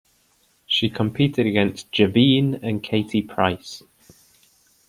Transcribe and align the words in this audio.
She 0.65 0.89
competed 0.89 1.45
against 1.45 1.91
Javine 1.91 2.59
and 2.63 2.81
Katie 2.81 3.21
Price. 3.21 3.83